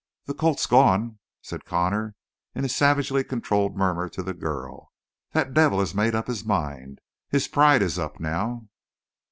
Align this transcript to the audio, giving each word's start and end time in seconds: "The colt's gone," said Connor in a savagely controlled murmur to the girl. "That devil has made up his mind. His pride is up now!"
"The 0.25 0.33
colt's 0.33 0.65
gone," 0.65 1.19
said 1.43 1.63
Connor 1.63 2.15
in 2.55 2.65
a 2.65 2.69
savagely 2.69 3.23
controlled 3.23 3.77
murmur 3.77 4.09
to 4.09 4.23
the 4.23 4.33
girl. 4.33 4.91
"That 5.33 5.53
devil 5.53 5.79
has 5.79 5.93
made 5.93 6.15
up 6.15 6.25
his 6.25 6.43
mind. 6.43 6.97
His 7.29 7.47
pride 7.47 7.83
is 7.83 7.99
up 7.99 8.19
now!" 8.19 8.67